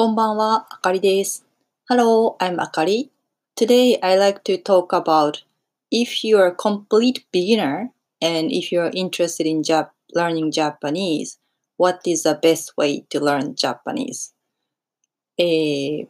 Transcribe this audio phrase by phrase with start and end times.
[0.00, 1.44] こんばんは、あかりです。
[1.86, 3.10] Hello, I'm Akari.
[3.54, 5.42] Today I like to talk about
[5.90, 7.90] if you're a complete beginner
[8.22, 11.38] and if you're interested in Jap learning Japanese,
[11.76, 14.32] what is the best way to learn Japanese?
[15.36, 16.06] えー、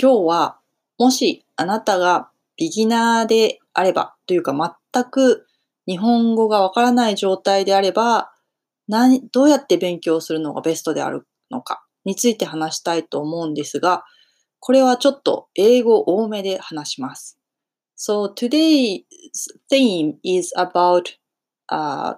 [0.00, 0.58] 今日は
[0.96, 5.44] もしあなたがビギナーであればというか全く
[5.88, 8.30] 日本語がわからない状態であれば
[8.86, 14.04] 何どうやって勉強するのがベストであるのかについて話したいと思うんですが、
[14.60, 17.38] これはちょっと英語多めで話します。
[17.96, 19.02] So today's
[19.70, 21.16] theme is about
[21.68, 22.16] uh,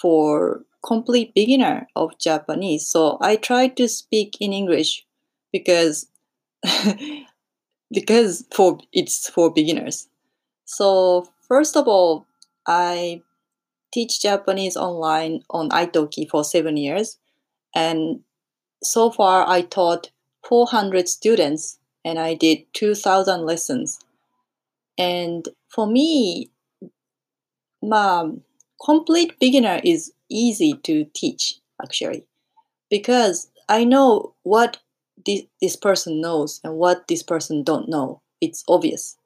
[0.00, 2.86] for complete beginner of Japanese.
[2.86, 5.06] So I try to speak in English
[5.52, 6.06] because
[7.90, 10.08] because for it's for beginners.
[10.64, 12.26] So first of all,
[12.66, 13.22] I
[13.92, 17.18] teach Japanese online on Italki for seven years,
[17.74, 18.20] and
[18.82, 20.10] so far I taught
[20.44, 24.00] 400 students and I did 2,000 lessons.
[24.96, 26.50] And for me,
[27.82, 28.30] my
[28.84, 32.24] complete beginner is easy to teach actually
[32.90, 34.78] because I know what
[35.24, 38.20] this, this person knows and what this person don't know.
[38.40, 39.16] It's obvious.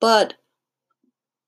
[0.00, 0.34] But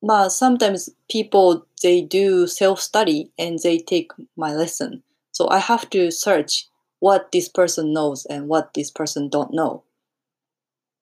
[0.03, 5.03] ma, sometimes people they do self study and they take my lesson.
[5.33, 6.67] So I have to search
[7.01, 9.83] what this person knows and what this person don't know.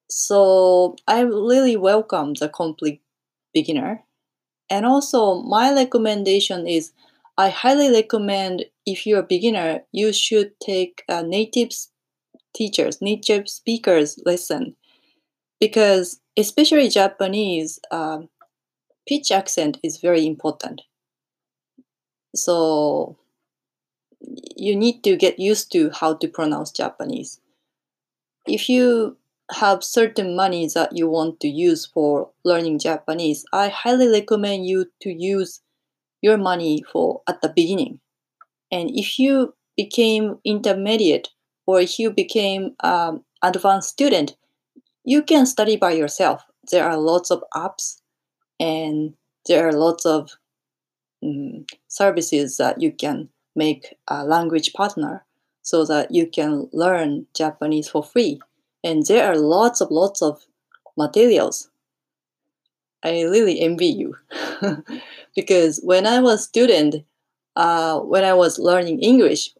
[0.09, 3.01] So I really welcome the complete
[3.53, 4.03] beginner.
[4.69, 6.91] And also my recommendation is
[7.37, 11.69] I highly recommend if you're a beginner, you should take a native
[12.55, 14.75] teachers, native speakers lesson
[15.59, 18.29] because especially Japanese um,
[19.07, 20.81] pitch accent is very important.
[22.35, 23.17] So
[24.21, 27.39] you need to get used to how to pronounce Japanese.
[28.45, 29.17] If you
[29.51, 34.85] have certain money that you want to use for learning Japanese, I highly recommend you
[35.01, 35.61] to use
[36.21, 37.99] your money for at the beginning.
[38.71, 41.29] And if you became intermediate
[41.65, 44.35] or if you became um, advanced student,
[45.03, 46.43] you can study by yourself.
[46.71, 48.01] There are lots of apps
[48.59, 49.13] and
[49.47, 50.31] there are lots of
[51.23, 55.25] um, services that you can make a language partner
[55.61, 58.39] so that you can learn Japanese for free.
[58.83, 60.45] And there are lots of lots of
[60.97, 61.69] materials.
[63.03, 64.15] I really envy you
[65.35, 67.05] because when I was student,
[67.55, 69.51] uh, when I was learning English,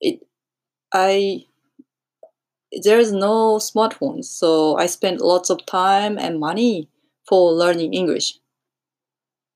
[0.00, 0.20] it
[0.92, 1.46] I
[2.82, 6.88] there's no smartphones, so I spent lots of time and money
[7.28, 8.38] for learning English.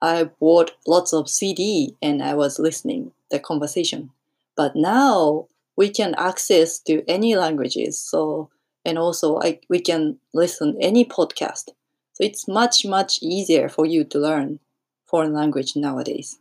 [0.00, 4.10] I bought lots of CD and I was listening the conversation.
[4.56, 7.98] But now we can access to any languages.
[7.98, 8.50] So
[8.84, 11.70] and also I, we can listen any podcast.
[12.12, 14.60] So it's much much easier for you to learn
[15.04, 16.38] foreign language nowadays.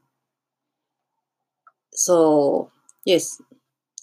[1.94, 2.72] So
[3.06, 3.42] yes,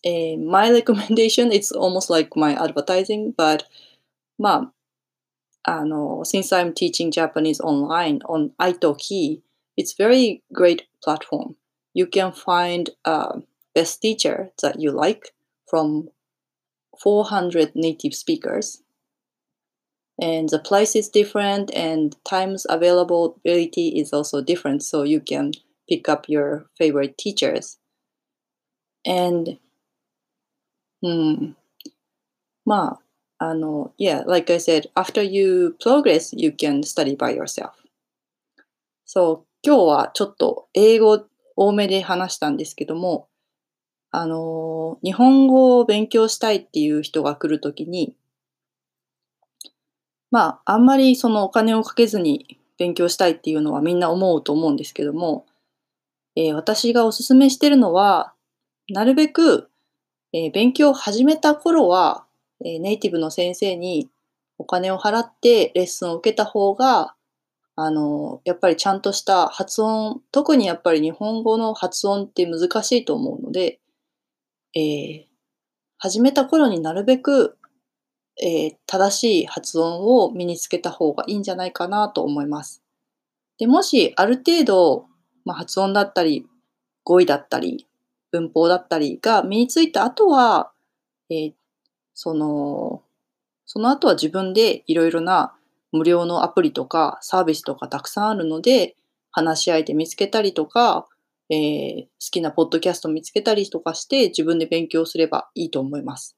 [0.04, 3.64] uh, my recommendation it's almost like my advertising, but
[4.38, 4.72] まあ、
[5.63, 9.41] あの、since I'm teaching Japanese online on Italki,
[9.75, 11.55] it's very great platform.
[11.93, 13.41] You can find a
[13.75, 15.33] best teacher that you like
[15.69, 16.09] from
[17.01, 18.81] 400 native speakers.
[20.19, 25.51] And the price is different and times availability is also different, so you can
[25.87, 27.77] pick up your favorite teachers.
[29.05, 29.59] And
[31.03, 31.53] hmm,
[32.67, 33.00] まあ、
[33.42, 37.72] あの、yeah, like I said, after you progress, you can study by yourself.
[39.04, 41.24] So 今日はちょっと英語
[41.56, 43.26] 多めで話したんですけども、
[44.12, 48.14] あの、日本語を勉強したいっていう人が来るときに、
[50.30, 55.46] まあ、あんまりそのお金をかけずに勉強したいっていうのはみんな思うと思うんですけども、
[56.36, 58.34] えー、私がおすすめしてるのは、
[58.88, 59.68] なるべく、
[60.32, 62.24] えー、勉強を始めた頃は、
[62.64, 64.10] え、ネイティブの先生に
[64.58, 67.14] お金を払ってレッスンを受けた方が
[67.74, 73.80] あの、やっぱりちゃんとした発音、特にやっぱり日本語の発音って難しいと思うので、
[74.74, 75.24] えー、
[75.98, 77.56] 始めた頃になるべく、
[78.42, 82.82] えー、正しい発音を身につけた方がいいんじゃないかなと思います。
[83.58, 85.06] でもしある程度、
[85.44, 86.46] まあ、発音だったり
[87.04, 87.86] 語彙だったり
[88.32, 90.72] 文法だったりが身についた後は、
[91.30, 91.52] えー、
[92.14, 93.02] その
[93.66, 95.54] その後は自分でいろいろな
[95.92, 98.96] 無料のアプリとかサービスとかたくさんあるので、
[99.30, 101.06] 話し相手見つけたりとか、
[101.50, 106.36] えー、好きなポッドキャスト見つけたりとかして自分で勉強すればいいと思います。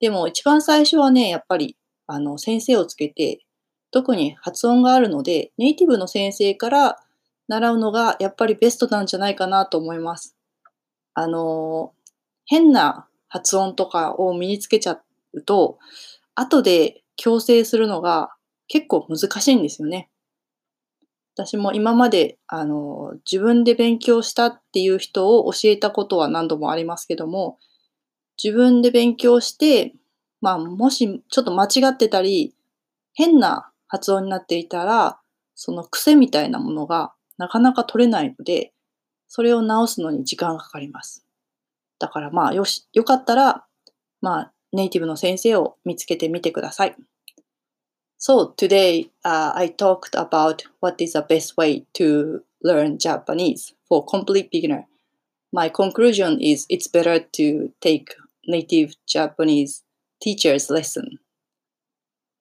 [0.00, 1.76] でも一番最初はね、やっぱり
[2.06, 3.40] あの先生をつけて、
[3.90, 6.98] 特に発音があるので、ネイティブの先生から
[7.46, 10.36] 習うのがやっぱりベストなんじゃないかなと思います。
[11.14, 11.92] あの、
[12.46, 15.00] 変な発音とかを身につけちゃ
[15.32, 15.80] うと、
[16.36, 18.30] 後で強制するのが
[18.68, 20.08] 結構難しいんですよね。
[21.34, 27.58] 私も今まであの自分で勉強したっていう人を教えたことは何度もありますけども、
[28.40, 29.94] 自分で勉強して、
[30.40, 32.54] まあ、もしちょっと間違ってたり、
[33.14, 35.18] 変な発音になっていたら、
[35.56, 38.72] その癖みたいなものがなかなか取れないので、
[39.26, 41.23] それを直すのに時間がかかります。
[41.98, 43.64] だからまあ、よし、よかったら、
[44.20, 46.96] まあ、ネイティブの先生を見つけてみてください。
[48.18, 54.50] So today uh, I talked about what is the best way to learn Japanese for complete
[54.50, 54.86] beginner.
[55.52, 58.14] My conclusion is it's better to take
[58.46, 59.82] native Japanese
[60.22, 61.18] teacher's lesson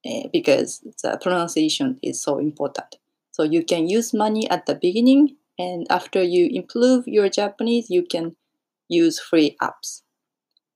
[0.06, 2.96] uh, because the pronunciation is so important.
[3.32, 8.04] So you can use money at the beginning and after you improve your Japanese, you
[8.04, 8.36] can
[8.94, 10.04] use free apps.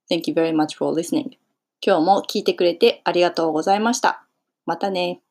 [0.09, 1.37] Thank you very much for listening.
[1.85, 4.27] 今日も聞いてくれてありがとうございました。
[4.65, 5.21] またね。